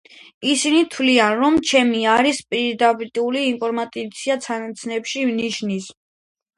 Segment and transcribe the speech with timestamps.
[0.51, 5.97] ისინი თვლიან, რომ მემი არის პრიმიტიული ინტერპრეტაცია ცნების ნიშნის.